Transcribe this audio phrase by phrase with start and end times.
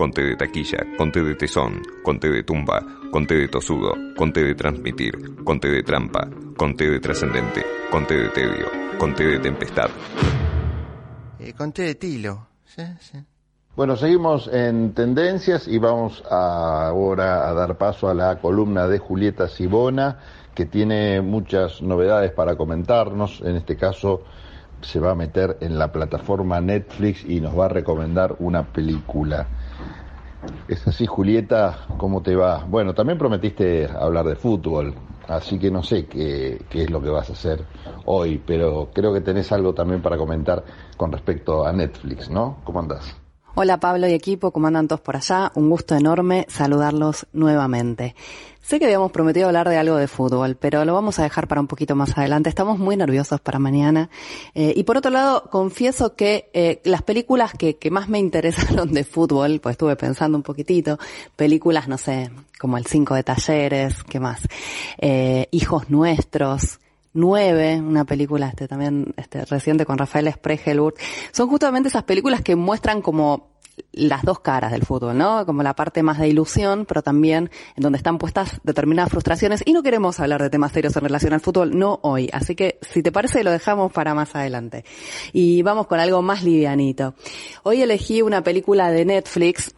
[0.00, 2.80] conté de taquilla, conté de tesón, conté de tumba,
[3.12, 5.12] conté de tosudo, conté de transmitir,
[5.44, 6.26] conté de trampa,
[6.56, 8.66] conté de trascendente, conté de tedio,
[8.98, 9.90] conté de tempestad.
[11.38, 12.46] Eh, conté de tilo.
[12.64, 13.18] Sí, sí.
[13.76, 19.48] Bueno, seguimos en tendencias y vamos ahora a dar paso a la columna de Julieta
[19.48, 20.18] Sibona,
[20.54, 23.42] que tiene muchas novedades para comentarnos.
[23.42, 24.22] En este caso,
[24.82, 29.46] se va a meter en la plataforma Netflix y nos va a recomendar una película.
[30.68, 32.64] Es así, Julieta, ¿cómo te va?
[32.64, 34.94] Bueno, también prometiste hablar de fútbol,
[35.28, 37.64] así que no sé qué, qué, es lo que vas a hacer
[38.06, 40.64] hoy, pero creo que tenés algo también para comentar
[40.96, 42.58] con respecto a Netflix, ¿no?
[42.64, 43.20] ¿Cómo andás?
[43.56, 45.50] Hola Pablo y equipo, ¿cómo andan todos por allá?
[45.56, 48.14] Un gusto enorme saludarlos nuevamente.
[48.62, 51.60] Sé que habíamos prometido hablar de algo de fútbol, pero lo vamos a dejar para
[51.60, 52.48] un poquito más adelante.
[52.48, 54.08] Estamos muy nerviosos para mañana.
[54.54, 59.02] Eh, y por otro lado, confieso que eh, las películas que, más me interesaron de
[59.02, 61.00] fútbol, pues estuve pensando un poquitito,
[61.34, 62.30] películas, no sé,
[62.60, 64.42] como El Cinco de Talleres, ¿qué más?
[64.98, 66.78] Eh, Hijos Nuestros,
[67.12, 70.94] Nueve, una película este también este reciente con Rafael Spregelburg,
[71.32, 73.50] son justamente esas películas que muestran como
[73.92, 75.44] las dos caras del fútbol, ¿no?
[75.46, 79.62] Como la parte más de ilusión, pero también en donde están puestas determinadas frustraciones.
[79.64, 82.28] Y no queremos hablar de temas serios en relación al fútbol, no hoy.
[82.32, 84.84] Así que, si te parece, lo dejamos para más adelante.
[85.32, 87.14] Y vamos con algo más livianito.
[87.62, 89.74] Hoy elegí una película de Netflix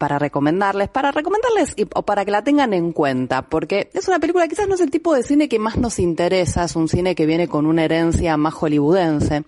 [0.00, 4.18] para recomendarles, para recomendarles y, o para que la tengan en cuenta, porque es una
[4.18, 7.14] película quizás no es el tipo de cine que más nos interesa, es un cine
[7.14, 9.44] que viene con una herencia más hollywoodense.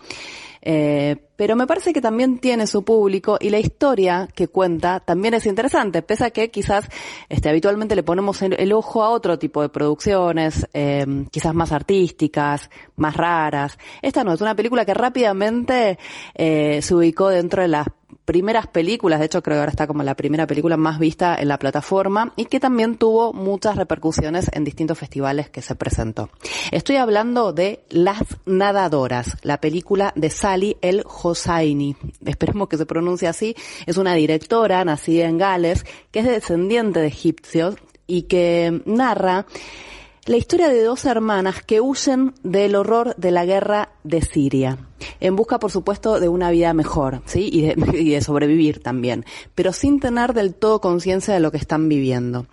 [0.65, 5.35] Eh, pero me parece que también tiene su público y la historia que cuenta también
[5.35, 6.89] es interesante, pese a que quizás
[7.29, 11.73] este, habitualmente le ponemos el, el ojo a otro tipo de producciones, eh, quizás más
[11.73, 13.77] artísticas, más raras.
[14.03, 15.99] Esta no, es una película que rápidamente
[16.35, 17.89] eh, se ubicó dentro de las
[18.25, 21.49] primeras películas, de hecho creo que ahora está como la primera película más vista en
[21.49, 26.31] la plataforma y que también tuvo muchas repercusiones en distintos festivales que se presentó.
[26.71, 31.97] Estoy hablando de Las Nadadoras, la película de Sally El Hosseini.
[32.25, 33.57] Esperemos que se pronuncie así.
[33.87, 39.47] Es una directora nacida en Gales que es descendiente de egipcios y que narra
[40.25, 44.79] la historia de dos hermanas que huyen del horror de la guerra de Siria,
[45.19, 47.49] en busca, por supuesto, de una vida mejor, ¿sí?
[47.53, 49.25] Y de, y de sobrevivir también,
[49.55, 52.47] pero sin tener del todo conciencia de lo que están viviendo.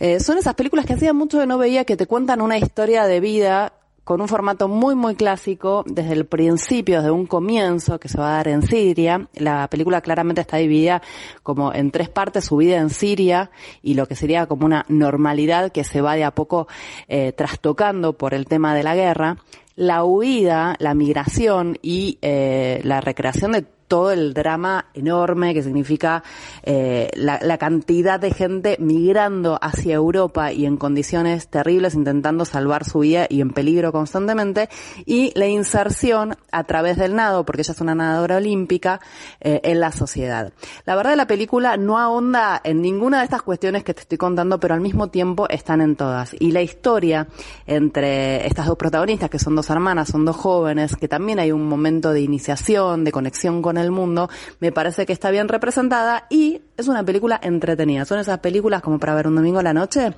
[0.00, 3.04] Eh, son esas películas que hacía mucho que no veía que te cuentan una historia
[3.06, 3.72] de vida
[4.04, 8.34] con un formato muy muy clásico desde el principio, desde un comienzo que se va
[8.34, 9.28] a dar en Siria.
[9.34, 11.02] La película claramente está dividida
[11.42, 13.50] como en tres partes, su vida en Siria
[13.82, 16.66] y lo que sería como una normalidad que se va de a poco
[17.08, 19.36] eh, trastocando por el tema de la guerra.
[19.74, 26.22] La huida, la migración y eh, la recreación de todo el drama enorme que significa
[26.62, 32.86] eh, la, la, cantidad de gente migrando hacia Europa y en condiciones terribles intentando salvar
[32.86, 34.70] su vida y en peligro constantemente
[35.04, 38.98] y la inserción a través del nado, porque ella es una nadadora olímpica,
[39.40, 40.54] eh, en la sociedad.
[40.86, 44.58] La verdad la película no ahonda en ninguna de estas cuestiones que te estoy contando,
[44.58, 46.34] pero al mismo tiempo están en todas.
[46.40, 47.28] Y la historia
[47.66, 51.66] entre estas dos protagonistas, que son dos hermanas, son dos jóvenes, que también hay un
[51.66, 54.28] momento de iniciación, de conexión con el mundo,
[54.60, 58.04] me parece que está bien representada y es una película entretenida.
[58.04, 60.14] Son esas películas como para ver un domingo a la noche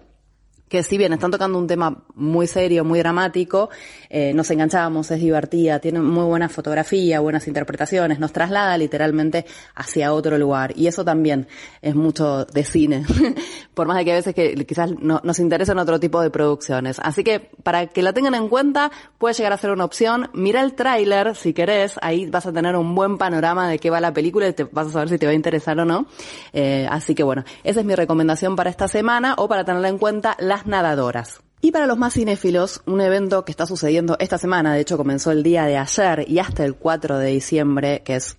[0.68, 3.70] que si bien están tocando un tema muy serio, muy dramático,
[4.08, 9.44] eh, nos enganchamos, es divertida, tiene muy buena fotografía, buenas interpretaciones, nos traslada literalmente
[9.74, 10.72] hacia otro lugar.
[10.76, 11.46] Y eso también
[11.82, 13.04] es mucho de cine,
[13.74, 16.98] por más de que a veces que quizás no, nos interesen otro tipo de producciones.
[17.00, 20.30] Así que para que la tengan en cuenta, puede llegar a ser una opción.
[20.32, 24.00] Mira el tráiler si querés, ahí vas a tener un buen panorama de qué va
[24.00, 26.06] la película y te vas a saber si te va a interesar o no.
[26.52, 29.98] Eh, así que bueno, esa es mi recomendación para esta semana o para tenerla en
[29.98, 31.40] cuenta las nadadoras.
[31.60, 35.32] Y para los más cinéfilos, un evento que está sucediendo esta semana, de hecho comenzó
[35.32, 38.36] el día de ayer y hasta el 4 de diciembre, que es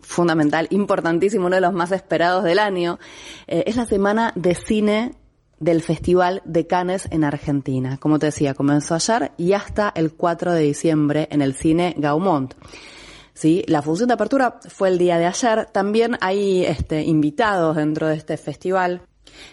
[0.00, 2.98] fundamental, importantísimo, uno de los más esperados del año,
[3.46, 5.14] eh, es la semana de cine
[5.60, 7.98] del Festival de Cannes en Argentina.
[7.98, 12.54] Como te decía, comenzó ayer y hasta el 4 de diciembre en el cine Gaumont.
[13.32, 13.62] ¿sí?
[13.68, 15.66] La función de apertura fue el día de ayer.
[15.66, 19.02] También hay este, invitados dentro de este festival.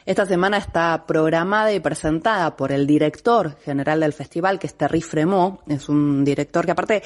[0.06, 5.02] Esta semana está programada y presentada por el director general del festival, que es Terry
[5.02, 5.60] Fremont.
[5.68, 7.04] Es un director que aparte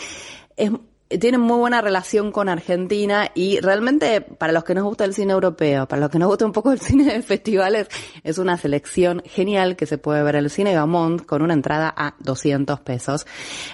[0.56, 0.72] es,
[1.08, 5.34] tiene muy buena relación con Argentina y realmente para los que nos gusta el cine
[5.34, 7.88] europeo, para los que nos gusta un poco el cine de festivales,
[8.24, 11.94] es una selección genial que se puede ver en el cine Gamont con una entrada
[11.96, 13.26] a 200 pesos.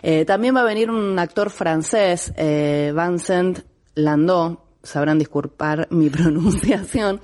[0.04, 3.60] Eh, también va a venir un actor francés, eh, Vincent
[3.96, 7.22] Landau, sabrán disculpar mi pronunciación,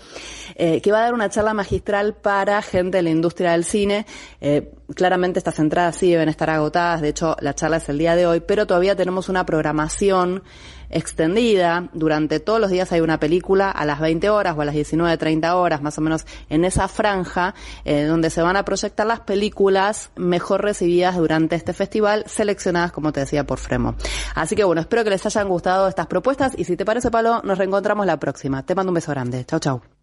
[0.55, 4.05] eh, que va a dar una charla magistral para gente de la industria del cine.
[4.41, 8.15] Eh, claramente estas entradas sí deben estar agotadas, de hecho la charla es el día
[8.15, 10.43] de hoy, pero todavía tenemos una programación
[10.89, 11.89] extendida.
[11.93, 15.53] Durante todos los días hay una película a las 20 horas o a las 19.30
[15.53, 17.53] horas, más o menos en esa franja,
[17.85, 23.11] eh, donde se van a proyectar las películas mejor recibidas durante este festival, seleccionadas, como
[23.11, 23.95] te decía, por Fremo.
[24.35, 27.41] Así que bueno, espero que les hayan gustado estas propuestas y si te parece, Palo,
[27.43, 28.65] nos reencontramos la próxima.
[28.65, 29.45] Te mando un beso grande.
[29.45, 29.96] Chau, chau.